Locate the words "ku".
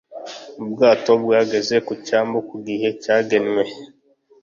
1.85-1.93, 2.49-2.55